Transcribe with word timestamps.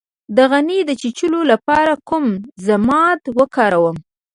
د 0.35 0.37
غڼې 0.51 0.79
د 0.85 0.91
چیچلو 1.01 1.41
لپاره 1.51 1.93
کوم 2.09 2.25
ضماد 2.65 3.21
وکاروم؟ 3.37 3.97